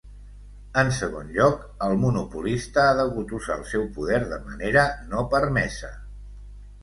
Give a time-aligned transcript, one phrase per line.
[0.81, 5.93] En segon lloc, el monopolista ha degut usar el seu poder de manera no permesa.